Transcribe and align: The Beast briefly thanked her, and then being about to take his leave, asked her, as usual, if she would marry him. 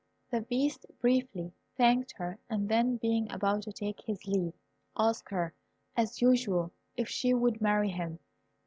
The 0.31 0.41
Beast 0.41 0.87
briefly 0.99 1.53
thanked 1.77 2.13
her, 2.17 2.39
and 2.49 2.67
then 2.67 2.97
being 2.97 3.31
about 3.31 3.61
to 3.61 3.71
take 3.71 4.01
his 4.01 4.25
leave, 4.25 4.53
asked 4.97 5.29
her, 5.29 5.53
as 5.95 6.23
usual, 6.23 6.71
if 6.97 7.07
she 7.07 7.35
would 7.35 7.61
marry 7.61 7.91
him. 7.91 8.17